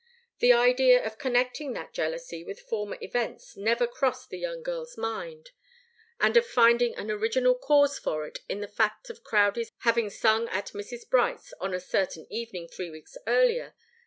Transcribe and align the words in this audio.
The 0.39 0.51
idea 0.51 1.05
of 1.05 1.19
connecting 1.19 1.73
that 1.73 1.93
jealousy 1.93 2.43
with 2.43 2.59
former 2.61 2.97
events 3.01 3.55
never 3.55 3.85
crossed 3.85 4.31
the 4.31 4.39
young 4.39 4.63
girl's 4.63 4.97
mind, 4.97 5.51
and 6.19 6.35
of 6.35 6.43
finding 6.47 6.95
an 6.95 7.11
original 7.11 7.53
cause 7.53 7.99
for 7.99 8.25
it 8.25 8.39
in 8.49 8.61
the 8.61 8.67
fact 8.67 9.11
of 9.11 9.23
Crowdie's 9.23 9.71
having 9.81 10.09
sung 10.09 10.49
at 10.49 10.71
Mrs. 10.73 11.07
Bright's 11.07 11.53
on 11.59 11.71
a 11.75 11.79
certain 11.79 12.25
evening 12.33 12.67
three 12.67 12.89
weeks 12.89 13.15
earlier. 13.27 13.75